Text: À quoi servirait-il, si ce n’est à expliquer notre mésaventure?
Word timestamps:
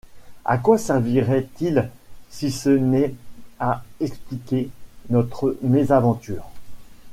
À 0.45 0.57
quoi 0.57 0.79
servirait-il, 0.79 1.91
si 2.31 2.49
ce 2.49 2.69
n’est 2.71 3.13
à 3.59 3.83
expliquer 3.99 4.71
notre 5.11 5.57
mésaventure? 5.61 6.45